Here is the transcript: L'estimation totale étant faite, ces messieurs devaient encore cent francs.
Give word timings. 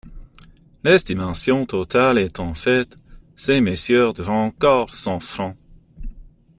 L'estimation 0.83 1.67
totale 1.67 2.17
étant 2.17 2.55
faite, 2.55 2.95
ces 3.35 3.61
messieurs 3.61 4.13
devaient 4.13 4.27
encore 4.29 4.95
cent 4.95 5.19
francs. 5.19 5.55